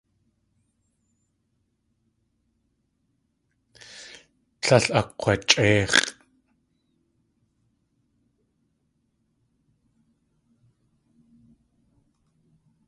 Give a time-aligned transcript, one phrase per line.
[4.63, 6.05] Tlél akg̲wachʼéix̲ʼ.